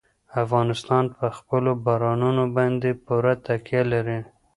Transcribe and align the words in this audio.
افغانستان 0.43 1.03
په 1.17 1.25
خپلو 1.37 1.71
بارانونو 1.85 2.43
باندې 2.57 2.89
پوره 3.05 3.33
تکیه 3.45 3.81
لري. 3.93 4.19